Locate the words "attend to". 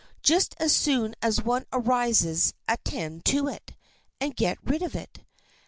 2.67-3.47